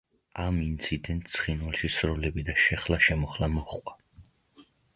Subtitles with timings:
[0.43, 3.95] ამ ინციდენტს ცხინვალში სროლები და შეხლა-შემოხლა მოჰყვა.